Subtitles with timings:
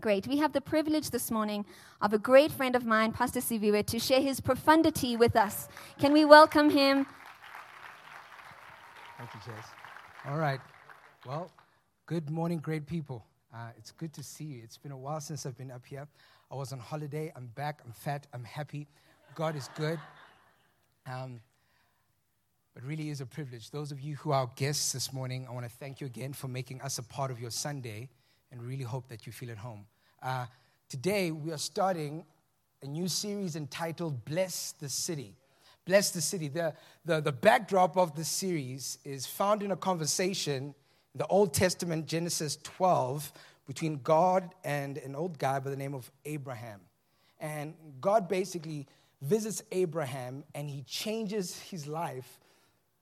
[0.00, 0.28] Great.
[0.28, 1.64] We have the privilege this morning
[2.00, 5.66] of a great friend of mine, Pastor Siviwe, to share his profundity with us.
[5.98, 7.04] Can we welcome him?
[9.16, 9.66] Thank you, Jess.
[10.28, 10.60] All right.
[11.26, 11.50] Well,
[12.06, 13.24] good morning, great people.
[13.52, 14.60] Uh, it's good to see you.
[14.62, 16.06] It's been a while since I've been up here.
[16.48, 17.32] I was on holiday.
[17.34, 17.80] I'm back.
[17.84, 18.28] I'm fat.
[18.32, 18.86] I'm happy.
[19.34, 19.98] God is good.
[21.06, 21.40] Um,
[22.72, 23.72] but really is a privilege.
[23.72, 26.46] Those of you who are guests this morning, I want to thank you again for
[26.46, 28.10] making us a part of your Sunday
[28.50, 29.86] and really hope that you feel at home.
[30.22, 30.46] Uh,
[30.88, 32.24] today, we are starting
[32.82, 35.36] a new series entitled Bless the City.
[35.84, 36.48] Bless the City.
[36.48, 40.74] The, the, the backdrop of the series is found in a conversation
[41.14, 43.32] in the Old Testament, Genesis 12,
[43.66, 46.80] between God and an old guy by the name of Abraham.
[47.40, 48.86] And God basically
[49.22, 52.38] visits Abraham and he changes his life,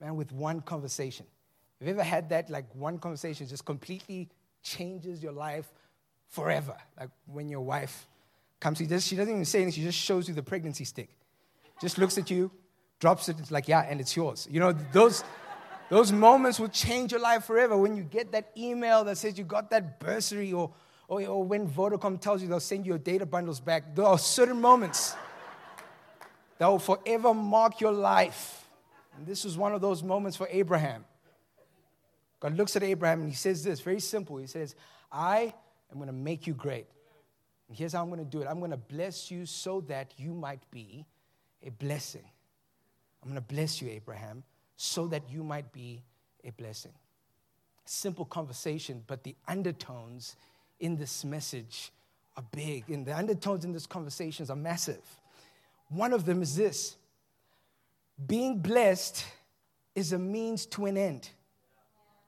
[0.01, 1.27] man, with one conversation.
[1.81, 4.29] Have you ever had that, like one conversation just completely
[4.67, 5.67] changes your life
[6.29, 6.77] forever?
[6.99, 8.07] Like when your wife
[8.59, 11.11] comes, she, just, she doesn't even say anything, she just shows you the pregnancy stick.
[11.81, 12.51] Just looks at you,
[12.99, 14.49] drops it, it's like, yeah, and it's yours.
[14.51, 15.23] You know, those,
[15.89, 17.77] those moments will change your life forever.
[17.77, 20.73] When you get that email that says you got that bursary, or,
[21.07, 24.19] or, or when Vodacom tells you they'll send you your data bundles back, there are
[24.19, 25.15] certain moments
[26.59, 28.67] that will forever mark your life.
[29.17, 31.05] And this was one of those moments for Abraham.
[32.41, 34.37] God looks at Abraham and he says this very simple.
[34.37, 34.75] He says,
[35.11, 35.55] I
[35.91, 36.87] am going to make you great.
[37.69, 40.13] And here's how I'm going to do it I'm going to bless you so that
[40.17, 41.07] you might be
[41.63, 42.25] a blessing.
[43.23, 44.45] I'm going to bless you, Abraham,
[44.77, 46.03] so that you might be
[46.45, 46.93] a blessing.
[47.85, 50.37] Simple conversation, but the undertones
[50.79, 51.91] in this message
[52.37, 55.01] are big, and the undertones in this conversations are massive.
[55.89, 56.97] One of them is this
[58.27, 59.25] being blessed
[59.95, 61.31] is a means to an end.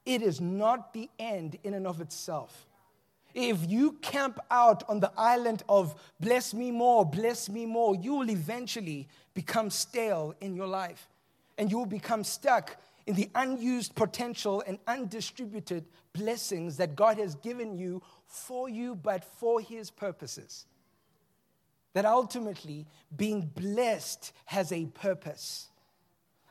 [0.08, 2.66] It is not the end in and of itself.
[3.34, 8.14] If you camp out on the island of bless me more, bless me more, you
[8.14, 11.10] will eventually become stale in your life.
[11.58, 17.34] And you will become stuck in the unused potential and undistributed blessings that God has
[17.34, 20.64] given you for you, but for His purposes.
[21.92, 25.68] That ultimately, being blessed has a purpose.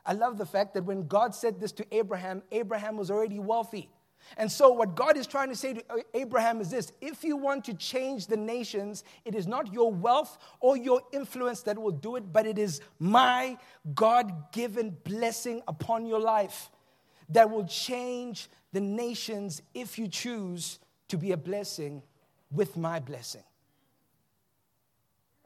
[0.08, 3.90] I love the fact that when God said this to Abraham, Abraham was already wealthy.
[4.38, 7.36] And so, what God is trying to say to uh, Abraham is this if you
[7.36, 11.92] want to change the nations, it is not your wealth or your influence that will
[11.92, 13.58] do it, but it is my
[13.94, 16.70] God given blessing upon your life
[17.28, 22.02] that will change the nations if you choose to be a blessing
[22.50, 23.42] with my blessing.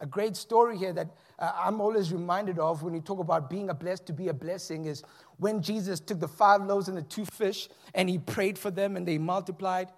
[0.03, 1.09] A great story here that
[1.39, 4.35] uh, I'm always reminded of when you talk about being a blessed to be a
[4.35, 5.05] blessing is
[5.39, 8.97] when Jesus took the five loaves and the two fish and he prayed for them
[8.97, 9.93] and they multiplied.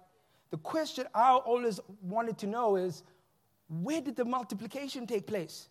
[0.51, 3.01] The question I always wanted to know is
[3.67, 5.69] where did the multiplication take place?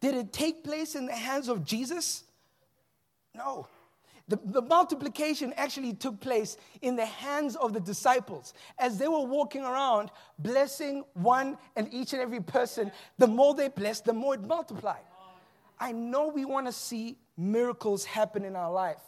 [0.00, 2.22] Did it take place in the hands of Jesus?
[3.34, 3.66] No.
[4.28, 9.24] The, the, multiplication actually took place in the hands of the disciples as they were
[9.24, 12.92] walking around blessing one and each and every person.
[13.16, 15.00] The more they blessed, the more it multiplied.
[15.80, 19.00] I know we want to see miracles happen in our life,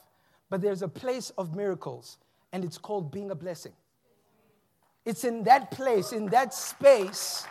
[0.49, 2.17] but there's a place of miracles,
[2.53, 3.73] and it's called being a blessing.
[5.05, 7.45] It's in that place, in that space,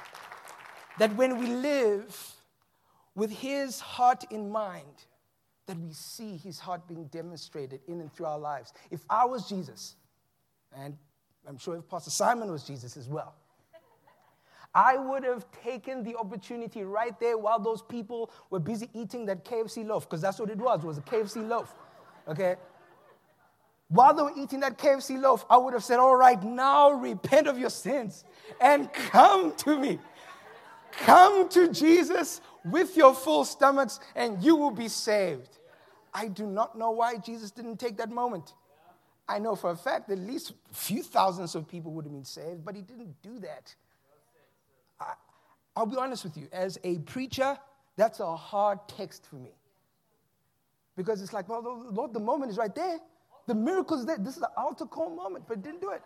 [0.98, 2.34] that when we live
[3.16, 5.06] with His heart in mind,
[5.70, 8.74] that we see his heart being demonstrated in and through our lives.
[8.90, 9.96] If I was Jesus,
[10.76, 10.98] and
[11.48, 13.36] I'm sure if Pastor Simon was Jesus as well,
[14.74, 19.46] I would have taken the opportunity right there while those people were busy eating that
[19.46, 21.76] KFC loaf, because that's what it was, it was a KFC loaf.
[22.28, 22.56] Okay?
[23.90, 27.46] While they were eating that KFC loaf, I would have said, All right, now repent
[27.46, 28.26] of your sins
[28.60, 30.00] and come to me.
[30.92, 35.59] Come to Jesus with your full stomachs, and you will be saved.
[36.14, 38.54] I do not know why Jesus didn't take that moment.
[39.28, 42.12] I know for a fact that at least a few thousands of people would have
[42.12, 43.76] been saved, but he didn't do that.
[45.00, 45.14] I,
[45.76, 47.58] I'll be honest with you, as a preacher,
[47.96, 49.52] that's a hard text for me.
[50.98, 53.00] Because it's like, well, Lord, the moment is right there.
[53.46, 54.18] The miracle is there.
[54.18, 56.02] This is an altar call moment, but didn't do it.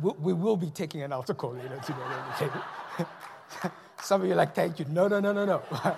[0.00, 2.50] we, will be taking an altar call later today.
[4.02, 4.84] Some of you are like, thank you.
[4.88, 5.62] No, no, no, no, no.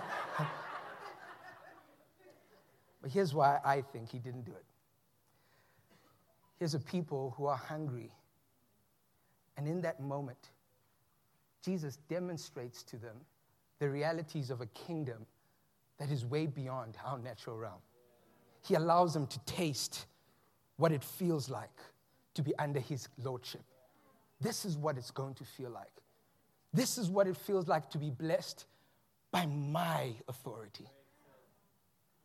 [3.02, 4.64] But here's why I think he didn't do it.
[6.58, 8.12] Here's a people who are hungry.
[9.56, 10.50] And in that moment,
[11.64, 13.16] Jesus demonstrates to them
[13.80, 15.26] the realities of a kingdom
[15.98, 17.80] that is way beyond our natural realm.
[18.62, 20.06] He allows them to taste
[20.76, 21.80] what it feels like
[22.34, 23.62] to be under his lordship.
[24.40, 25.92] this is what it's going to feel like.
[26.72, 28.66] This is what it feels like to be blessed
[29.30, 30.86] by my authority.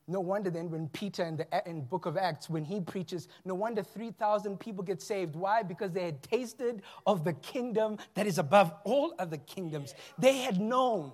[0.10, 3.54] No wonder then when Peter in the in book of Acts, when he preaches, no
[3.54, 5.36] wonder 3,000 people get saved.
[5.36, 5.64] Why?
[5.64, 9.94] Because they had tasted of the kingdom that is above all other kingdoms.
[10.18, 11.12] They had known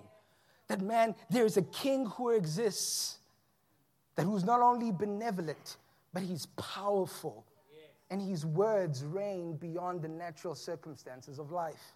[0.68, 3.18] that, man, there is a king who exists,
[4.14, 5.76] that who's not only benevolent,
[6.12, 7.44] but he's powerful.
[8.10, 11.94] And his words reign beyond the natural circumstances of life.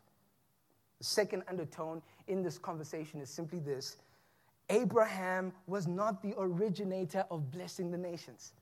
[0.99, 3.99] The second undertone in this conversation is simply this
[4.71, 8.53] Abraham was not the originator of blessing the nations.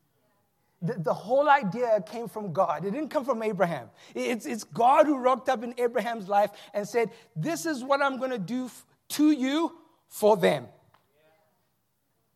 [0.82, 2.84] The, the, whole idea came from God.
[2.84, 3.88] It didn't come from Abraham.
[4.14, 8.18] It's, it's God who rocked up in Abraham's life and said, This is what I'm
[8.18, 9.72] going to do f- to you
[10.08, 10.66] for them.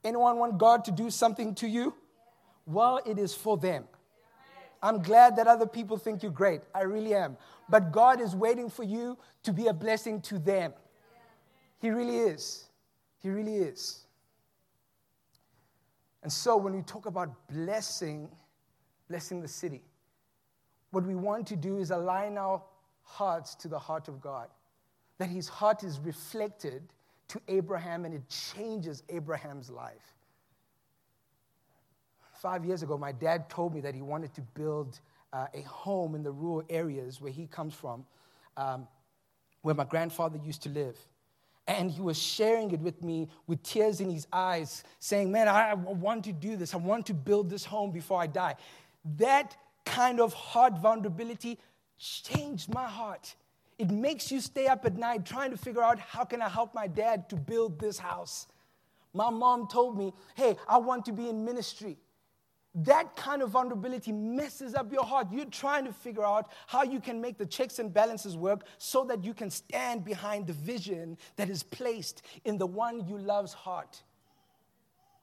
[0.03, 1.95] Anyone want God to do something to you?
[2.65, 3.85] Well, it is for them.
[4.83, 6.63] I'm glad that other people think you're great.
[6.75, 7.37] I really am.
[7.69, 10.73] But God is waiting for you to be a blessing to them.
[11.81, 12.70] He really is.
[13.21, 14.01] He really is.
[16.23, 18.29] And so when we talk about blessing,
[19.09, 19.83] blessing the city,
[20.91, 22.63] what we want to do is align our
[23.03, 24.49] hearts to the heart of God.
[25.19, 26.83] That his heart is reflected
[27.29, 30.15] to Abraham and it changes Abraham's life.
[32.41, 34.99] Five years ago, my dad told me that he wanted to build
[35.33, 38.05] uh, a home in the rural areas where he comes from,
[38.57, 38.89] um,
[39.63, 40.97] where my grandfather used to live.
[41.71, 45.75] And he was sharing it with me with tears in his eyes, saying, Man, I
[45.75, 46.75] want to do this.
[46.75, 48.57] I want to build this home before I die.
[49.19, 51.61] That kind of heart vulnerability
[51.97, 53.37] changed my heart.
[53.79, 56.75] It makes you stay up at night trying to figure out how can I help
[56.75, 58.49] my dad to build this house.
[59.15, 61.99] My mom told me, Hey, I want to be in ministry
[62.75, 65.27] that kind of vulnerability messes up your heart.
[65.33, 69.05] You're trying to figure out how you can make the checks and balances work so
[69.05, 73.53] that you can stand behind the vision that is placed in the one you love's
[73.53, 74.03] heart.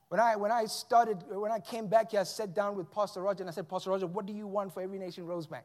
[0.10, 3.22] When I, when I started, when I came back here, I sat down with Pastor
[3.22, 5.64] Roger and I said, Pastor Roger, what do you want for Every Nation Rosebank?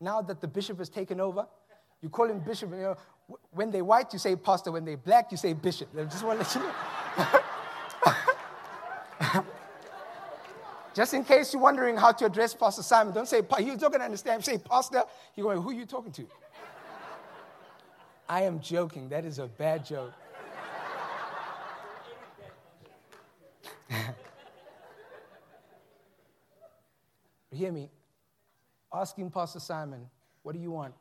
[0.00, 1.46] Now that the bishop has taken over,
[2.02, 2.70] you call him bishop.
[2.70, 2.96] You know,
[3.52, 4.70] when they're white, you say pastor.
[4.72, 5.88] When they're black, you say bishop.
[5.98, 7.40] I just want to let you know.
[10.94, 13.98] Just in case you're wondering how to address Pastor Simon, don't say, he's not going
[13.98, 14.44] to understand.
[14.44, 15.02] Say, Pastor.
[15.34, 16.24] You're going, who are you talking to?
[18.28, 19.08] I am joking.
[19.08, 20.12] That is a bad joke.
[27.50, 27.90] Hear me.
[28.92, 30.08] Asking Pastor Simon,
[30.44, 30.94] what do you want?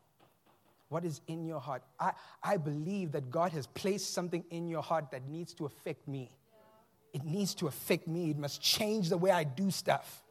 [0.90, 1.84] What is in your heart?
[2.00, 6.08] I, I believe that God has placed something in your heart that needs to affect
[6.08, 6.32] me
[7.14, 8.32] it needs to affect me.
[8.32, 10.24] It must change the way I do stuff.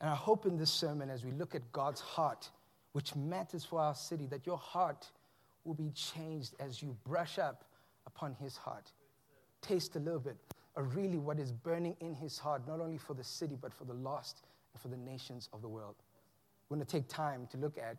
[0.00, 2.50] And I hope in this sermon, as we look at God's heart,
[2.92, 5.08] which matters for our city, that your heart
[5.64, 7.64] will be changed as you brush up
[8.06, 8.92] upon His heart.
[9.62, 10.36] Taste a little bit
[10.76, 13.84] of really what is burning in His heart, not only for the city, but for
[13.84, 14.42] the lost
[14.74, 15.94] and for the nations of the world.
[16.68, 17.96] We're going to take time to look at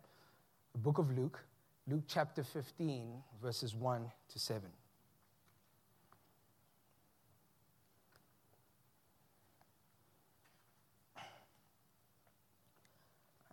[0.72, 1.40] the book of Luke,
[1.88, 4.62] Luke chapter 15, verses 1 to 7.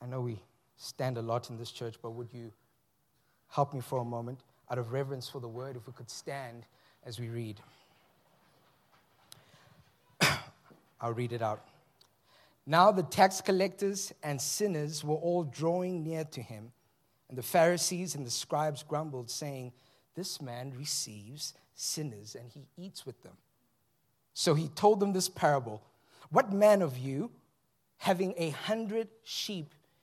[0.04, 0.38] I know we
[0.76, 2.52] stand a lot in this church, but would you
[3.48, 4.40] help me for a moment,
[4.70, 6.66] out of reverence for the word, if we could stand
[7.06, 7.62] as we read?
[11.00, 11.66] I'll read it out.
[12.66, 16.74] Now the tax collectors and sinners were all drawing near to him,
[17.30, 19.72] and the Pharisees and the scribes grumbled, saying,
[20.16, 23.38] This man receives sinners and he eats with them.
[24.34, 25.82] So he told them this parable
[26.30, 27.32] What man of you,
[28.00, 29.74] having a hundred sheep,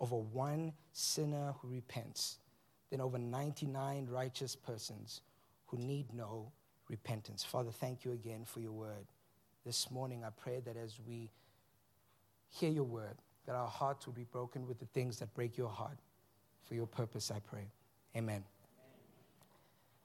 [0.00, 2.38] over one sinner who repents
[2.90, 5.22] than over 99 righteous persons
[5.66, 6.50] who need no
[6.88, 7.44] repentance.
[7.44, 9.06] Father, thank you again for your word.
[9.66, 11.30] This morning, I pray that as we
[12.48, 15.68] hear your word, that our hearts will be broken with the things that break your
[15.68, 15.98] heart.
[16.64, 17.66] For your purpose, I pray.
[18.16, 18.44] Amen.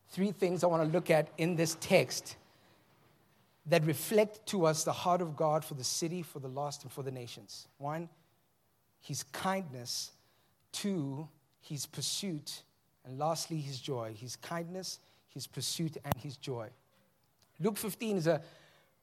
[0.09, 2.37] Three things I want to look at in this text
[3.65, 6.91] that reflect to us the heart of God for the city, for the lost, and
[6.91, 7.67] for the nations.
[7.77, 8.09] One,
[9.03, 10.11] his kindness,
[10.71, 11.27] two,
[11.59, 12.63] his pursuit,
[13.05, 16.69] And lastly, his joy, his kindness, his pursuit, and his joy.
[17.59, 18.41] Luke 15 is a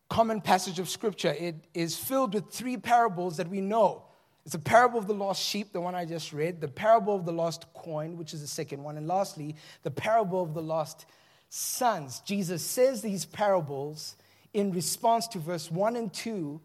[0.09, 1.35] common passage of scripture.
[1.38, 4.04] It is filled with three parables that we know.
[4.47, 7.26] It's a parable of the lost sheep, the one I just read, the parable of
[7.26, 11.04] the lost coin, which is the second one, and lastly, the parable of the lost
[11.50, 12.21] sons.
[12.21, 14.16] Jesus says these parables
[14.54, 16.59] in response to verse 1 and 2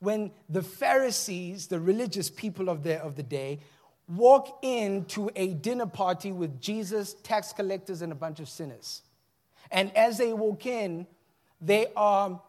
[0.00, 3.60] when the Pharisees, the religious people of the, of the day,
[4.08, 9.02] walk into a dinner party with Jesus, tax collectors, and a bunch of sinners.
[9.70, 11.06] And as they walk in,
[11.60, 12.40] they are,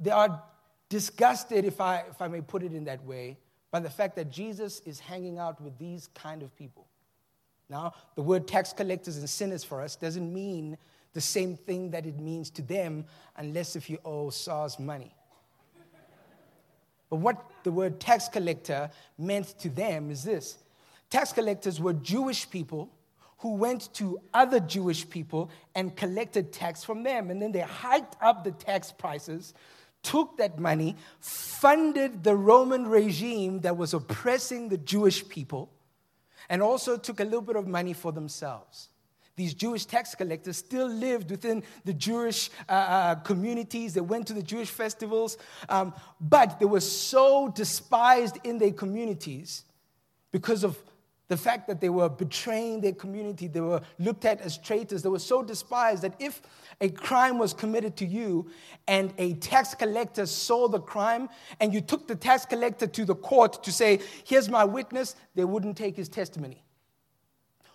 [0.00, 0.42] they are
[0.88, 3.38] disgusted, if I, if I may put it in that way,
[3.70, 6.86] by the fact that Jesus is hanging out with these kind of people.
[7.68, 10.76] Now, the word tax collectors and sinners for us doesn't mean
[11.14, 13.06] the same thing that it means to them
[13.36, 15.14] unless if you owe SARS money.
[17.08, 20.58] But what the word tax collector meant to them is this
[21.08, 22.90] tax collectors were Jewish people
[23.38, 27.30] who went to other Jewish people and collected tax from them.
[27.30, 29.52] And then they hiked up the tax prices,
[30.02, 35.70] took that money, funded the Roman regime that was oppressing the Jewish people,
[36.48, 38.88] and also took a little bit of money for themselves.
[39.36, 43.94] These Jewish tax collectors still lived within the Jewish uh, uh, communities.
[43.94, 45.38] They went to the Jewish festivals,
[45.68, 49.64] um, but they were so despised in their communities
[50.30, 50.78] because of
[51.28, 53.48] the fact that they were betraying their community.
[53.48, 55.02] They were looked at as traitors.
[55.02, 56.42] They were so despised that if
[56.80, 58.50] a crime was committed to you
[58.86, 61.28] and a tax collector saw the crime
[61.60, 65.44] and you took the tax collector to the court to say, Here's my witness, they
[65.44, 66.63] wouldn't take his testimony.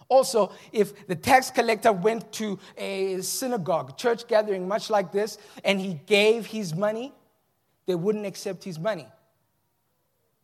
[0.09, 5.79] Also, if the tax collector went to a synagogue, church gathering, much like this, and
[5.79, 7.13] he gave his money,
[7.85, 9.07] they wouldn't accept his money.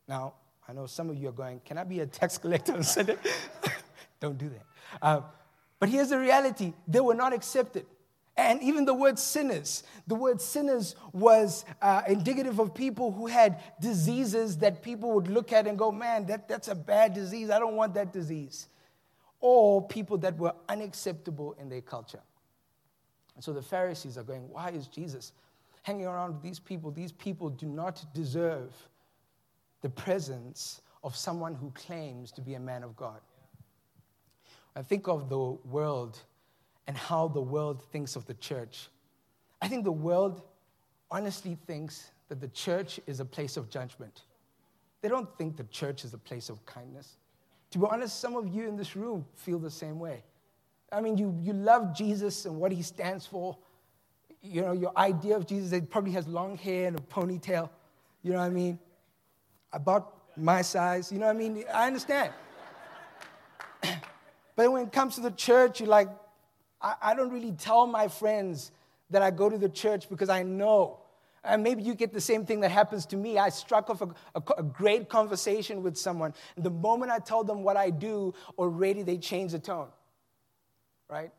[0.07, 0.36] Now,
[0.67, 3.17] I know some of you are going, Can I be a tax collector on Sunday?
[4.19, 4.65] Don't do that.
[5.01, 5.22] Uh,
[5.79, 7.88] but here's the reality they were not accepted.
[8.38, 13.63] And even the word sinners, the word sinners was uh, indicative of people who had
[13.79, 17.50] diseases that people would look at and go, man, that, that's a bad disease.
[17.50, 18.67] I don't want that disease
[19.47, 22.21] or people that were unacceptable in their culture.
[23.35, 25.33] And so the Pharisees are going, Why is Jesus
[25.83, 26.89] hanging around with these people?
[26.89, 28.73] These people do not deserve
[29.83, 33.21] the presence of someone who claims to be a man of God.
[34.75, 36.17] I think of the world
[36.87, 38.89] and how the world thinks of the church.
[39.61, 40.41] I think the world
[41.11, 44.23] honestly thinks that the church is a place of judgment.
[45.03, 47.17] They don't think the church is a place of kindness.
[47.75, 50.24] To be honest, some of you in this room feel the same way.
[50.94, 53.58] I mean, you, you love Jesus and what he stands for.
[54.41, 57.70] You know, your idea of Jesus, it probably has long hair and a ponytail.
[58.24, 58.79] You know what I mean?
[59.74, 61.12] About my size.
[61.12, 61.65] You know what I mean?
[61.74, 62.32] I understand.
[64.55, 66.08] but when it comes to the church, you're like,
[66.82, 68.72] I, I don't really tell my friends
[69.10, 71.00] that I go to the church because I know
[71.45, 73.37] and maybe you get the same thing that happens to me.
[73.37, 76.33] I struck off a, a, a, great conversation with someone.
[76.55, 79.89] And the moment I tell them what I do, already they change the tone.
[81.09, 81.31] Right?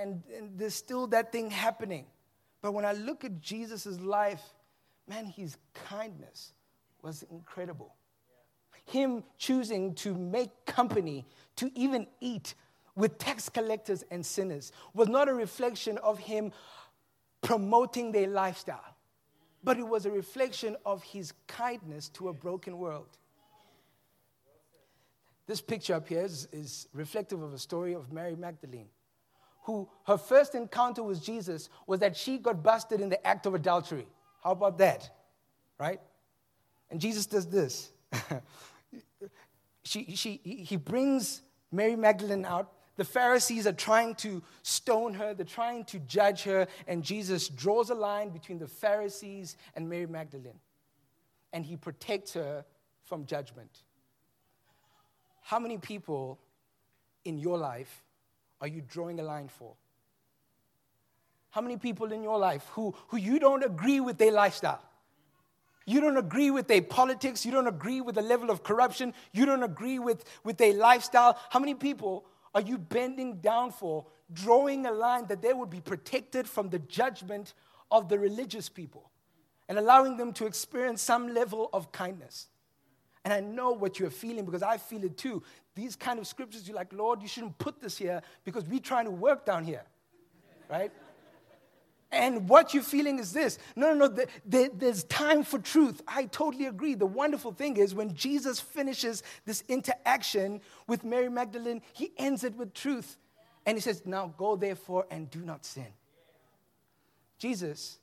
[0.00, 2.06] And, and there's still that thing happening.
[2.62, 4.42] But when I look at Jesus' life,
[5.08, 6.52] man, his kindness
[7.02, 7.94] was incredible.
[8.86, 12.54] Him choosing to make company, to even eat
[12.96, 16.52] with tax collectors and sinners, was not a reflection of him
[17.44, 18.96] promoting their lifestyle,
[19.62, 23.18] but it was a reflection of his kindness to a broken world.
[25.46, 28.88] This picture up here is, is reflective of a story of Mary Magdalene,
[29.64, 33.54] who her first encounter with Jesus was that she got busted in the act of
[33.54, 34.06] adultery.
[34.42, 35.10] How about that?
[35.78, 36.00] Right?
[36.90, 37.92] And Jesus does this.
[39.84, 45.44] she, she, he brings Mary Magdalene out the Pharisees are trying to stone her, they're
[45.44, 50.60] trying to judge her, and Jesus draws a line between the Pharisees and Mary Magdalene.
[51.52, 52.64] And he protects her
[53.04, 53.82] from judgment.
[55.42, 56.38] How many people
[57.24, 58.02] in your life
[58.60, 59.74] are you drawing a line for?
[61.50, 64.82] How many people in your life who, who you don't agree with their lifestyle?
[65.86, 67.44] You don't agree with their politics.
[67.44, 69.12] You don't agree with the level of corruption.
[69.32, 71.38] You don't agree with, with their lifestyle.
[71.50, 72.24] How many people
[72.54, 76.78] are you bending down for, drawing a line that they would be protected from the
[76.78, 77.54] judgment
[77.90, 79.10] of the religious people
[79.68, 82.46] and allowing them to experience some level of kindness?
[83.24, 85.42] And I know what you're feeling because I feel it too.
[85.74, 89.06] These kind of scriptures, you're like, Lord, you shouldn't put this here because we're trying
[89.06, 89.82] to work down here,
[90.70, 90.92] right?
[92.14, 93.58] And what you're feeling is this.
[93.74, 94.24] No, no, no.
[94.46, 96.00] The, there's time for truth.
[96.06, 96.94] I totally agree.
[96.94, 102.54] The wonderful thing is when Jesus finishes this interaction with Mary Magdalene, he ends it
[102.54, 103.16] with truth.
[103.66, 105.88] And he says, Now go therefore and do not sin.
[107.38, 107.98] Jesus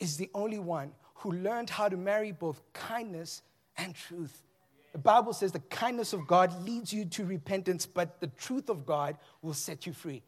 [0.00, 3.42] is the only one who learned how to marry both kindness
[3.76, 4.42] and truth.
[4.92, 8.86] The Bible says the kindness of God leads you to repentance, but the truth of
[8.86, 10.22] God will set you free.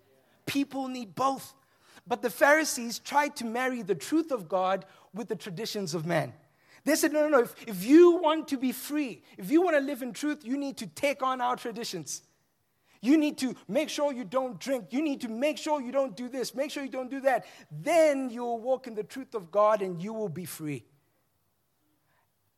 [0.47, 1.55] People need both.
[2.07, 6.33] But the Pharisees tried to marry the truth of God with the traditions of man.
[6.85, 7.43] They said, no, no, no.
[7.43, 10.57] If, if you want to be free, if you want to live in truth, you
[10.57, 12.23] need to take on our traditions.
[13.03, 14.87] You need to make sure you don't drink.
[14.91, 16.55] You need to make sure you don't do this.
[16.55, 17.47] Make sure you don't do that.
[17.71, 20.85] Then you will walk in the truth of God and you will be free.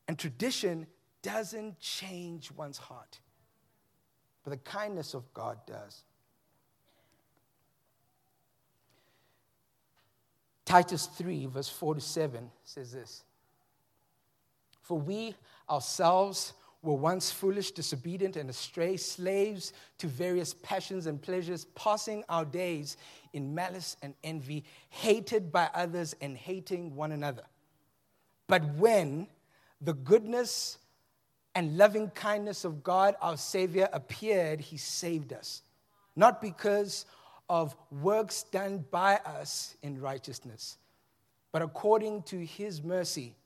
[0.09, 0.87] And tradition
[1.23, 3.21] doesn't change one's heart,
[4.43, 6.03] but the kindness of God does.
[10.73, 13.25] Titus 3, verse 4 to 7 says this
[14.81, 15.35] For we
[15.69, 22.47] ourselves were once foolish, disobedient, and astray, slaves to various passions and pleasures, passing our
[22.47, 22.97] days
[23.35, 27.45] in malice and envy, hated by others and hating one another.
[28.47, 29.27] But when
[29.83, 30.79] the goodness
[31.55, 35.61] and loving kindness of God, our Savior, appeared, He saved us.
[36.17, 37.05] Not because
[37.53, 40.79] of works done by us in righteousness,
[41.53, 43.37] but according to his mercy,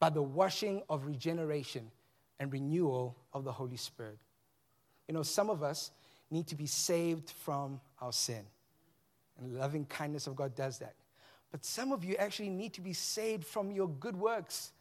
[0.00, 1.92] by the washing of regeneration
[2.40, 4.18] and renewal of the Holy Spirit.
[5.06, 5.92] You know, some of us
[6.28, 8.42] need to be saved from our sin,
[9.38, 10.96] and loving kindness of God does that.
[11.52, 14.72] But some of you actually need to be saved from your good works.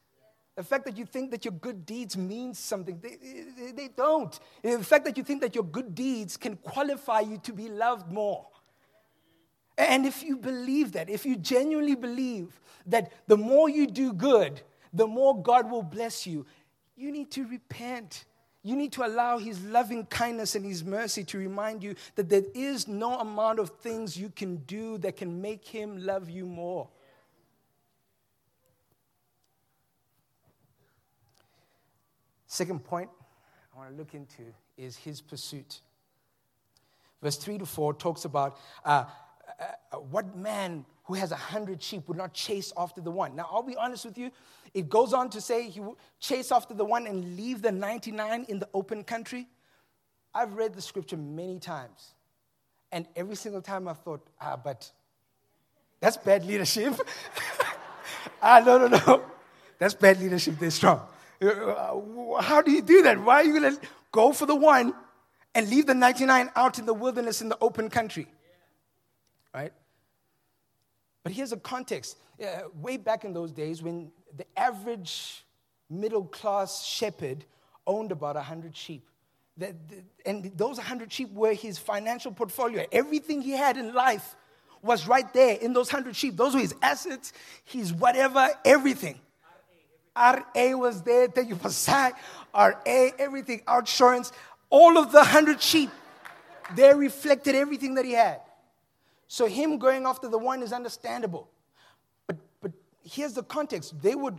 [0.59, 4.37] The fact that you think that your good deeds mean something, they, they, they, don't.
[4.61, 8.11] The fact that you think that your good deeds can qualify you to be loved
[8.11, 8.45] more.
[9.77, 14.61] And if you believe that, if you genuinely believe that the more you do good,
[14.91, 16.45] the more God will bless you,
[16.97, 18.25] you need to repent.
[18.61, 22.43] You need to allow His loving kindness and His mercy to remind you that there
[22.53, 26.89] is no amount of things you can do that can make Him love you more.
[32.49, 33.09] Second point
[33.73, 34.41] I want to look into
[34.75, 35.81] is his pursuit.
[37.21, 39.05] Verse 3 to 4 talks about uh,
[39.59, 43.35] uh, uh, what man who has a hundred sheep would not chase after the one?
[43.35, 44.31] Now, I'll be honest with you.
[44.73, 48.45] It goes on to say he would chase after the one and leave the 99
[48.49, 49.47] in the open country.
[50.33, 52.13] I've read the scripture many times.
[52.91, 54.91] And every single time I thought, ah, but
[55.99, 56.95] that's bad leadership.
[58.41, 59.23] ah, no, no, no.
[59.77, 60.57] That's bad leadership.
[60.57, 61.01] They're strong.
[61.41, 63.21] Uh, how do you do that?
[63.21, 64.93] Why are you going to go for the one
[65.55, 68.27] and leave the 99 out in the wilderness in the open country?
[69.53, 69.73] Right?
[71.23, 72.17] But here's a context.
[72.41, 75.43] Uh, way back in those days, when the average
[75.89, 77.45] middle class shepherd
[77.87, 79.09] owned about 100 sheep.
[79.57, 82.85] The, the, and those 100 sheep were his financial portfolio.
[82.91, 84.35] Everything he had in life
[84.81, 86.37] was right there in those 100 sheep.
[86.37, 87.33] Those were his assets,
[87.65, 89.19] his whatever, everything.
[90.19, 91.27] RA was there.
[91.27, 92.13] Thank you for SAG.
[92.53, 94.31] RA, everything, insurance,
[94.69, 95.89] all of the 100 sheep.
[96.75, 98.41] They reflected everything that he had.
[99.27, 101.49] So him going after the one is understandable.
[102.27, 102.71] But, but
[103.03, 104.01] here's the context.
[104.01, 104.37] They would,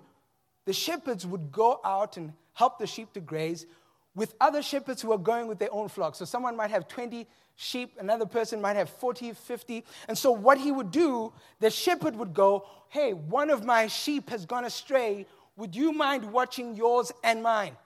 [0.65, 3.67] the shepherds would go out and help the sheep to graze
[4.15, 6.15] with other shepherds who are going with their own flock.
[6.15, 9.85] So someone might have 20 sheep, another person might have 40, 50.
[10.09, 14.31] And so what he would do, the shepherd would go, Hey, one of my sheep
[14.31, 15.27] has gone astray.
[15.61, 17.77] Would you mind watching yours and mine?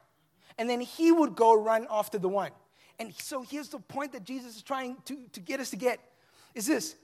[0.59, 2.53] And then he would go run after the one.
[3.01, 5.99] And so here's the point that Jesus is trying to, to get us to get
[6.55, 6.95] is this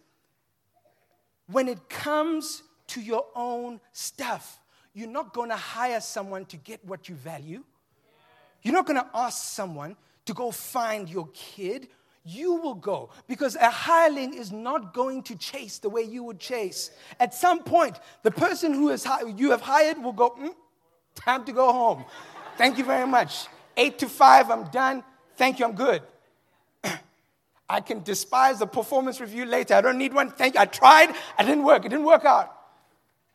[1.49, 4.61] when it comes to your own stuff,
[4.95, 7.65] you're not to hire someone to get what you value.
[8.63, 11.89] You're not to ask someone to go find your kid.
[12.25, 16.39] You will go because a hireling is not going to chase the way you would
[16.39, 16.91] chase.
[17.19, 19.07] At some point, the person who is
[19.37, 20.55] you have hired will go, mm,
[21.15, 22.05] time to go home.
[22.59, 23.47] Thank you very much.
[23.77, 25.03] Eight to five, I'm done.
[25.37, 26.03] Thank you, I'm good.
[27.69, 29.75] I can despise the performance review later.
[29.75, 30.31] I don't need one.
[30.31, 30.61] Thank you.
[30.61, 31.15] I tried.
[31.39, 31.87] I didn't work.
[31.87, 32.55] It didn't work out.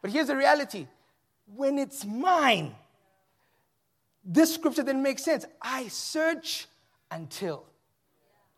[0.02, 0.86] But here's the reality
[1.56, 2.76] when it's mine,
[4.24, 5.46] this scripture then makes sense.
[5.62, 6.68] I search
[7.10, 7.66] until.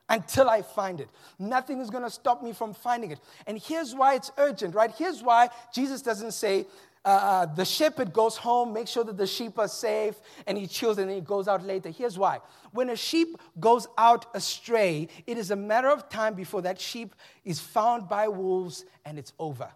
[0.09, 1.09] Until I find it.
[1.37, 3.19] Nothing is going to stop me from finding it.
[3.45, 4.91] And here's why it's urgent, right?
[4.97, 6.65] Here's why Jesus doesn't say,
[7.07, 10.15] uh, uh, the shepherd goes home, makes sure that the sheep are safe,
[10.45, 11.89] and he chills and then he goes out later.
[11.89, 12.39] Here's why.
[12.71, 17.15] When a sheep goes out astray, it is a matter of time before that sheep
[17.45, 19.69] is found by wolves and it's over.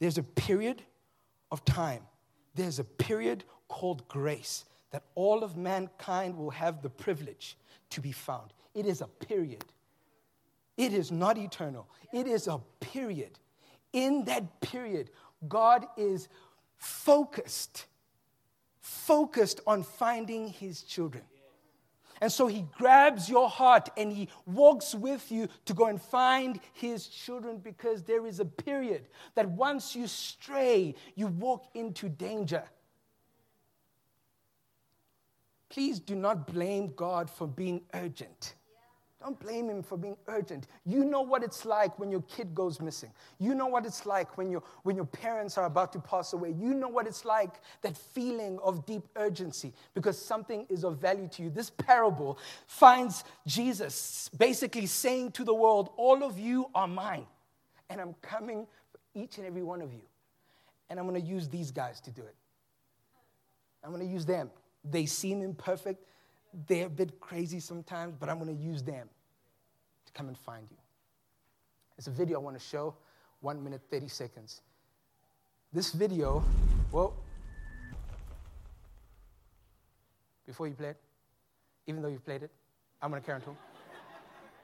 [0.00, 0.82] There's a period
[1.52, 2.02] of time,
[2.56, 7.56] there's a period called grace that all of mankind will have the privilege
[7.90, 8.52] to be found.
[8.74, 9.64] It is a period.
[10.76, 11.88] It is not eternal.
[12.12, 13.38] It is a period.
[13.92, 15.10] In that period,
[15.48, 16.28] God is
[16.76, 17.86] focused,
[18.80, 21.24] focused on finding his children.
[22.22, 26.60] And so he grabs your heart and he walks with you to go and find
[26.74, 32.62] his children because there is a period that once you stray, you walk into danger.
[35.70, 38.54] Please do not blame God for being urgent.
[39.20, 40.66] Don't blame him for being urgent.
[40.86, 43.10] You know what it's like when your kid goes missing.
[43.38, 44.52] You know what it's like when,
[44.82, 46.54] when your parents are about to pass away.
[46.58, 51.28] You know what it's like, that feeling of deep urgency, because something is of value
[51.32, 51.50] to you.
[51.50, 57.26] This parable finds Jesus basically saying to the world, All of you are mine,
[57.90, 60.02] and I'm coming for each and every one of you.
[60.88, 62.34] And I'm going to use these guys to do it.
[63.84, 64.50] I'm going to use them.
[64.82, 66.04] They seem imperfect,
[66.66, 69.08] they're a bit crazy sometimes, but I'm going to use them
[70.06, 70.76] to come and find you.
[71.96, 72.94] It's a video I want to show,
[73.40, 74.62] one minute, 30 seconds.
[75.72, 76.42] This video,
[76.90, 77.14] well,
[80.46, 80.96] before you play it,
[81.86, 82.50] even though you've played it,
[83.00, 83.56] I'm going to carry on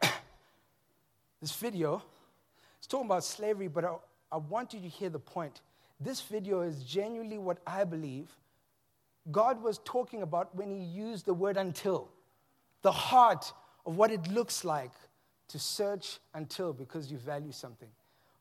[1.40, 2.02] this video
[2.80, 3.94] is talking about slavery, but I,
[4.32, 5.60] I want you to hear the point.
[6.00, 8.28] This video is genuinely what I believe
[9.30, 12.08] God was talking about when he used the word until,
[12.82, 13.52] the heart
[13.84, 14.92] of what it looks like
[15.48, 17.88] to search until because you value something.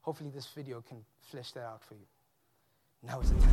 [0.02, 2.06] Hopefully, this video can flesh that out for you.
[3.02, 3.52] Now is the time.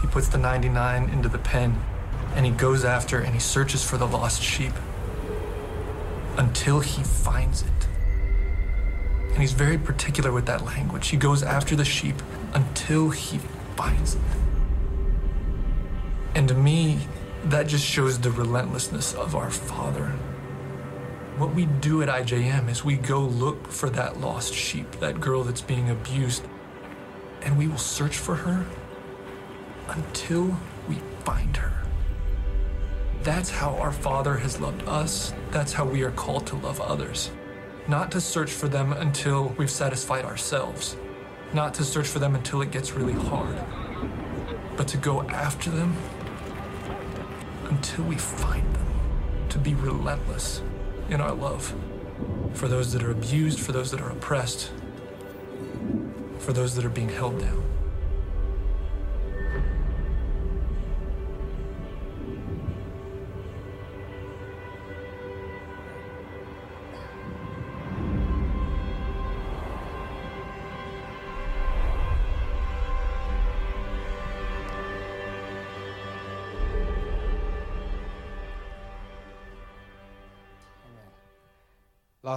[0.00, 1.76] He puts the 99 into the pen
[2.34, 4.72] and he goes after and he searches for the lost sheep
[6.36, 7.87] until he finds it.
[9.38, 11.10] And he's very particular with that language.
[11.10, 12.16] He goes after the sheep
[12.54, 13.38] until he
[13.76, 14.20] finds it.
[16.34, 16.98] And to me,
[17.44, 20.06] that just shows the relentlessness of our Father.
[21.36, 25.44] What we do at IJM is we go look for that lost sheep, that girl
[25.44, 26.42] that's being abused,
[27.42, 28.66] and we will search for her
[29.86, 31.84] until we find her.
[33.22, 35.32] That's how our Father has loved us.
[35.52, 37.30] That's how we are called to love others
[37.88, 40.96] not to search for them until we've satisfied ourselves,
[41.54, 43.58] not to search for them until it gets really hard,
[44.76, 45.96] but to go after them
[47.70, 48.86] until we find them,
[49.48, 50.60] to be relentless
[51.08, 51.74] in our love
[52.52, 54.70] for those that are abused, for those that are oppressed,
[56.38, 57.64] for those that are being held down.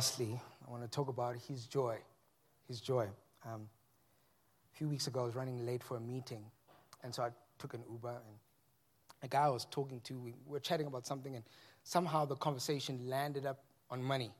[0.02, 1.96] Lastly, I want to talk about his joy.
[2.68, 3.08] His joy.
[3.46, 3.70] Um,
[4.74, 6.44] a few weeks ago, I was running late for a meeting,
[7.04, 8.36] and so I took an Uber, and
[9.22, 11.44] a guy I was talking to, we were chatting about something, and
[11.84, 14.32] somehow the conversation landed up on money.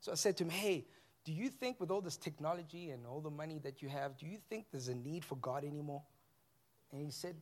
[0.00, 0.84] So I said to him, Hey,
[1.24, 4.26] do you think with all this technology and all the money that you have, do
[4.26, 6.02] you think there's a need for God anymore?
[6.90, 7.36] And he said,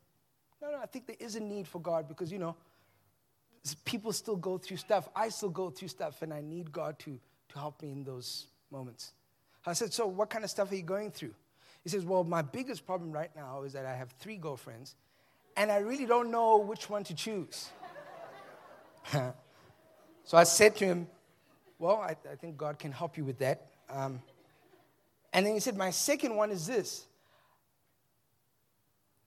[0.61, 2.55] No, no, I think there is a need for God because, you know,
[3.87, 5.09] people still go through stuff.
[5.17, 7.19] I still go through stuff, and I need God to
[7.51, 9.13] to help me in those moments.
[9.67, 11.35] I said, So, what kind of stuff are you going through?
[11.83, 14.95] He says, Well, my biggest problem right now is that I have three girlfriends,
[15.57, 17.69] and I really don't know which one to choose.
[19.13, 21.07] so I said to him,
[21.79, 23.67] Well, I, I, think God can help you with that.
[23.91, 24.21] Um,
[25.33, 27.07] and then he said, My second one is this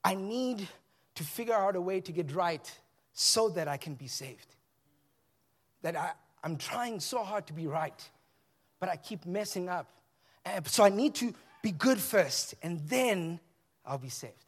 [0.03, 0.67] I need
[1.15, 2.71] to figure out a way to get right
[3.13, 4.55] so that I can be saved.
[5.81, 6.11] That I,
[6.43, 8.09] I'm trying so hard to be right,
[8.79, 9.87] but I keep messing up.
[10.45, 13.39] And so I need to be good first, and then
[13.85, 14.45] I'll be saved.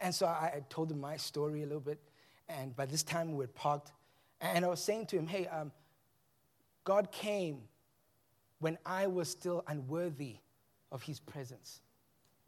[0.00, 1.98] And so I, told him my story a little bit,
[2.48, 3.92] and by this time we were parked,
[4.40, 5.72] and I was saying to him, hey, um,
[6.84, 7.60] God came
[8.58, 10.36] when I was still unworthy
[10.90, 11.80] of his presence.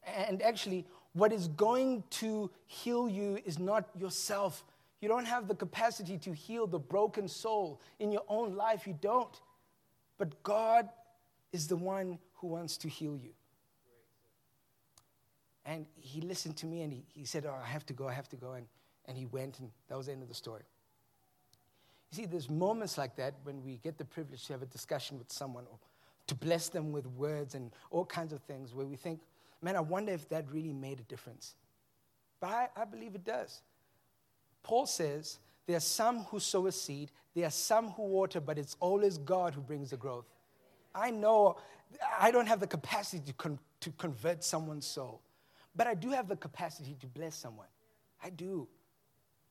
[0.05, 4.65] And actually, what is going to heal you is not yourself,
[5.03, 8.87] you don't have the capacity to heal the broken soul in your own life.
[8.87, 9.39] You don't.
[10.17, 10.89] But God
[11.53, 13.33] is the one who wants to heal you.
[15.67, 18.13] And he listened to me and he, he said, Oh, I have to go, I
[18.13, 18.53] have to go.
[18.53, 18.67] And,
[19.07, 20.63] and he went, and that was the end of the story.
[22.13, 25.19] You see, there's moments like that when we get the privilege to have a discussion
[25.19, 25.79] with someone or
[26.29, 29.21] to bless them with words and all kinds of things where we think,
[29.61, 31.57] man, I wonder if that really made a difference.
[32.39, 33.63] But I, I believe it does.
[34.63, 38.59] Paul says, there are some who sow a seed, there are some who water, but
[38.59, 40.27] it's always God who brings the growth.
[40.95, 41.57] I know
[42.19, 45.23] I don't have the capacity to, con- to convert someone's soul,
[45.75, 47.69] but I do have the capacity to bless someone.
[48.23, 48.69] I do.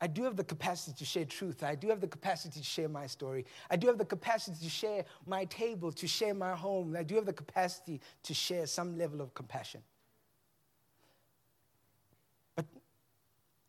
[0.03, 1.61] I do have the capacity to share truth.
[1.61, 3.45] I do have the capacity to share my story.
[3.69, 6.95] I do have the capacity to share my table, to share my home.
[6.97, 9.81] I do have the capacity to share some level of compassion.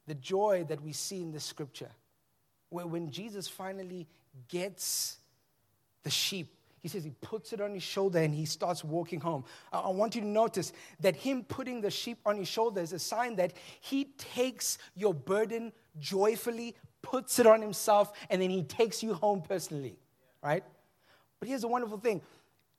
[0.07, 1.91] The joy that we see in the scripture,
[2.71, 4.07] where when Jesus finally
[4.49, 5.19] gets
[6.03, 9.45] the sheep he says he puts it on his shoulder and he starts walking home.
[9.73, 12.99] I want you to notice that him putting the sheep on his shoulder is a
[12.99, 19.01] sign that he takes your burden joyfully, puts it on himself, and then he takes
[19.01, 19.97] you home personally,
[20.43, 20.65] right?
[21.39, 22.21] But here's the wonderful thing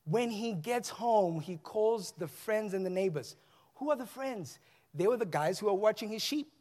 [0.04, 3.38] when he gets home, he calls the friends and the neighbors.
[3.76, 4.60] Who are the friends?
[4.94, 6.52] They were the guys who are watching his sheep.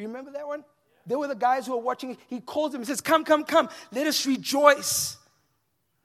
[0.00, 0.64] You remember that one?
[1.06, 2.16] There were the guys who were watching.
[2.28, 5.16] He calls them and says, Come, come, come, let us rejoice.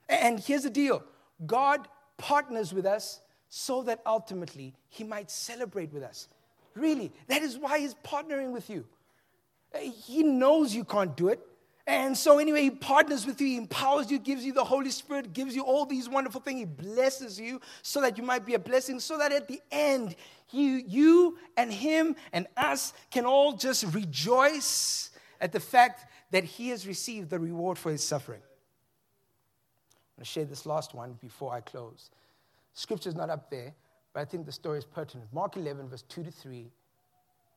[0.10, 1.04] And here's the deal
[1.46, 6.28] God partners with us so that ultimately He might celebrate with us.
[6.76, 8.86] Really, that is why He's partnering with you.
[9.80, 11.40] He knows you can't do it.
[11.88, 15.34] And so, anyway, He partners with you, He empowers you, gives you the Holy Spirit,
[15.34, 16.60] gives you all these wonderful things.
[16.60, 20.16] He blesses you so that you might be a blessing, so that at the end,
[20.52, 26.70] you, you and Him and us can all just rejoice at the fact that He
[26.70, 28.42] has received the reward for His suffering.
[28.42, 32.10] I'm going to share this last one before I close.
[32.74, 33.76] Scripture's not up there,
[34.14, 35.32] but I think the story is pertinent.
[35.32, 36.72] Mark 11, verse 2 to 3,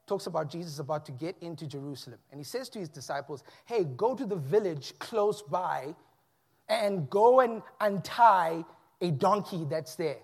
[0.09, 2.19] talks about Jesus about to get into Jerusalem.
[2.31, 5.95] And he says to his disciples, Hey, go to the village close by
[6.69, 8.65] and go and untie
[9.01, 10.19] a donkey that's there.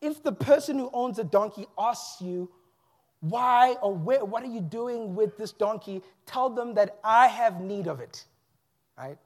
[0.00, 2.50] If the person who owns the donkey asks you,
[3.20, 6.02] why or where, what are you doing with this donkey?
[6.26, 8.24] Tell them that I have need of it.
[8.98, 9.16] Right?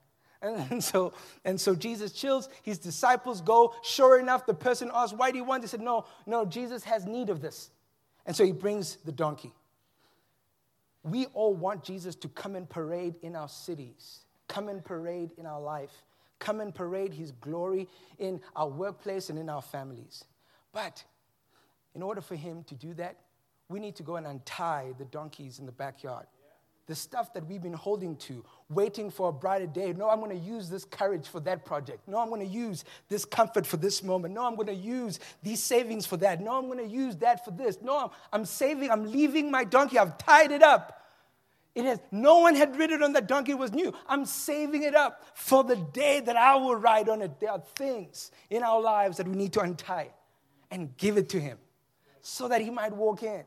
[0.40, 1.12] And, and, so,
[1.44, 2.48] and so Jesus chills.
[2.62, 3.74] His disciples go.
[3.82, 5.62] Sure enough, the person asks, Why do you want?
[5.62, 7.70] They said, No, no, Jesus has need of this.
[8.24, 9.52] And so he brings the donkey.
[11.02, 15.46] We all want Jesus to come and parade in our cities, come and parade in
[15.46, 16.04] our life,
[16.38, 20.24] come and parade his glory in our workplace and in our families.
[20.72, 21.02] But
[21.94, 23.16] in order for him to do that,
[23.68, 26.26] we need to go and untie the donkeys in the backyard
[26.88, 29.92] the stuff that we've been holding to, waiting for a brighter day.
[29.92, 32.08] No, I'm going to use this courage for that project.
[32.08, 34.34] No, I'm going to use this comfort for this moment.
[34.34, 36.40] No, I'm going to use these savings for that.
[36.40, 37.78] No, I'm going to use that for this.
[37.82, 39.98] No, I'm, I'm saving, I'm leaving my donkey.
[39.98, 40.94] I've tied it up.
[41.74, 43.92] It has, no one had ridden on that donkey, it was new.
[44.08, 47.38] I'm saving it up for the day that I will ride on it.
[47.38, 50.08] There are things in our lives that we need to untie
[50.70, 51.58] and give it to Him
[52.22, 53.44] so that He might walk in.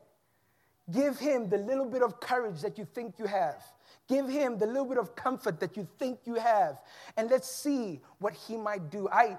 [0.90, 3.62] Give him the little bit of courage that you think you have.
[4.08, 6.80] Give him the little bit of comfort that you think you have.
[7.16, 9.08] And let's see what he might do.
[9.08, 9.38] I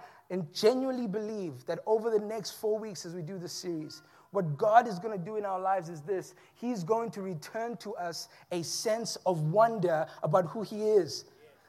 [0.53, 4.01] genuinely believe that over the next four weeks, as we do this series,
[4.31, 7.77] what God is going to do in our lives is this He's going to return
[7.77, 11.25] to us a sense of wonder about who He is.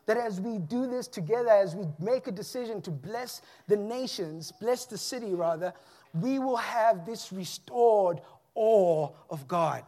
[0.07, 4.51] That as we do this together, as we make a decision to bless the nations,
[4.51, 5.75] bless the city rather,
[6.15, 8.21] we will have this restored
[8.55, 9.85] awe of God.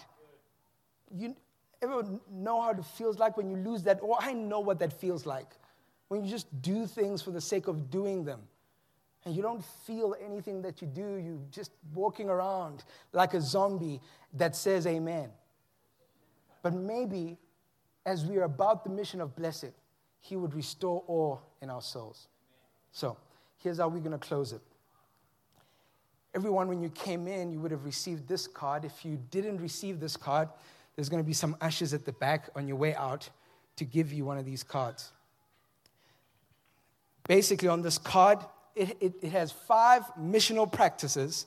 [1.15, 1.37] You
[1.83, 4.17] ever know how it feels like when you lose that awe?
[4.21, 5.49] I know what that feels like.
[6.09, 8.41] When you just do things for the sake of doing them.
[9.25, 11.17] And you don't feel anything that you do.
[11.17, 14.01] You're just walking around like a zombie
[14.35, 15.31] that says amen.
[16.63, 17.37] But maybe
[18.05, 19.73] as we are about the mission of blessing,
[20.21, 22.29] He would restore awe in our souls.
[22.93, 23.17] So
[23.59, 24.61] here's how we're going to close it.
[26.37, 28.85] Everyone, when you came in, you would have received this card.
[28.85, 30.51] If you didn't receive this card,
[30.95, 33.31] there's going to be some ushers at the back on your way out
[33.77, 35.13] to give you one of these cards.
[37.27, 38.41] Basically, on this card,
[38.75, 41.47] it, it, it has five missional practices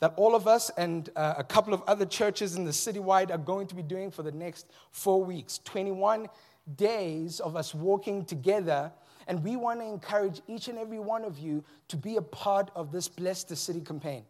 [0.00, 3.38] that all of us and uh, a couple of other churches in the citywide are
[3.38, 6.28] going to be doing for the next four weeks 21
[6.76, 8.92] days of us walking together
[9.28, 12.70] and we want to encourage each and every one of you to be a part
[12.74, 14.24] of this Bless the City campaign.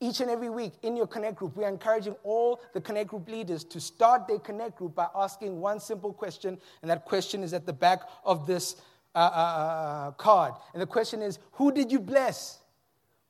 [0.00, 3.26] Each and every week in your Connect group, we are encouraging all the Connect group
[3.28, 7.54] leaders to start their Connect group by asking one simple question, and that question is
[7.54, 8.76] at the back of this
[9.14, 10.54] uh, uh, uh card.
[10.74, 12.58] And the question is Who did you bless?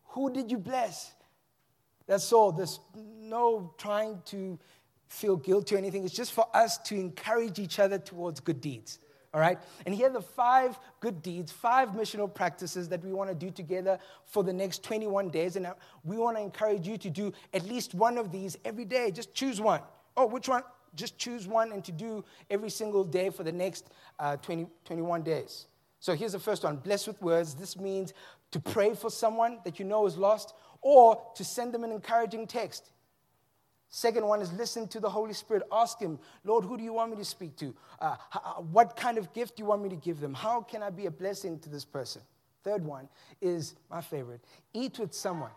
[0.08, 1.12] Who did you bless?
[2.06, 2.50] That's all.
[2.50, 4.58] There's no trying to
[5.06, 6.04] feel guilty or anything.
[6.04, 8.98] It's just for us to encourage each other towards good deeds
[9.34, 9.58] All right?
[9.84, 13.50] And here are the five good deeds, five missional practices that we want to do
[13.50, 15.56] together for the next 21 days.
[15.56, 18.84] And uh, we want to encourage you to do at least one of these every
[18.84, 19.10] day.
[19.10, 19.80] Just choose one.
[20.16, 20.62] Oh, which one?
[20.94, 25.22] Just choose one and to do every single day for the next uh, 20, 21
[25.22, 25.66] days.
[25.98, 27.54] So here's the first one blessed with words.
[27.54, 28.14] This means
[28.52, 32.46] to pray for someone that you know is lost or to send them an encouraging
[32.46, 32.92] text.
[33.96, 35.62] Second one is listen to the Holy Spirit.
[35.70, 37.72] Ask Him, Lord, who do you want me to speak to?
[38.00, 38.16] Uh,
[38.72, 40.35] what kind of gift do you want me to give them?
[40.35, 42.20] How can I be a blessing to this person?
[42.64, 43.09] Third one
[43.40, 44.40] is my favorite
[44.72, 45.52] eat with someone.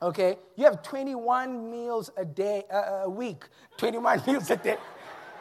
[0.00, 0.38] Okay?
[0.56, 3.44] You have 21 meals a day, uh, a week.
[3.76, 4.78] 21 meals a day.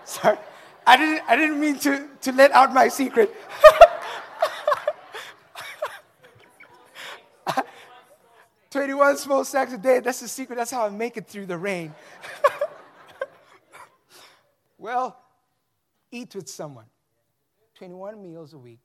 [0.04, 0.38] Sorry.
[0.86, 3.34] I didn't, I didn't mean to, to let out my secret.
[8.76, 10.02] 21 small snacks a day.
[10.02, 10.58] That's the secret.
[10.58, 11.96] That's how I make it through the rain.
[14.78, 15.18] well,
[16.12, 16.84] eat with someone.
[17.76, 18.82] 21 meals a week.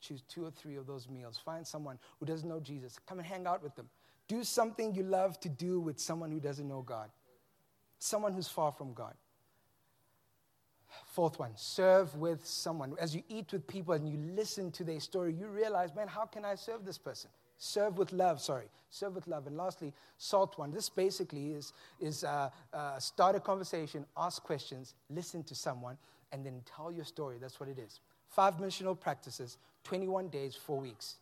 [0.00, 1.36] Choose two or three of those meals.
[1.36, 2.98] Find someone who doesn't know Jesus.
[3.06, 3.90] Come and hang out with them.
[4.26, 7.10] Do something you love to do with someone who doesn't know God,
[7.98, 9.12] someone who's far from God.
[11.12, 12.94] Fourth one, serve with someone.
[12.98, 16.24] As you eat with people and you listen to their story, you realize, man, how
[16.24, 17.28] can I serve this person?
[17.62, 18.70] Serve with love, sorry.
[18.88, 19.46] Serve with love.
[19.46, 20.70] And lastly, salt one.
[20.70, 25.98] This basically is, is uh, uh, start a conversation, ask questions, listen to someone,
[26.32, 27.36] and then tell your story.
[27.38, 28.00] That's what it is.
[28.30, 31.16] Five missional practices, 21 days, four weeks.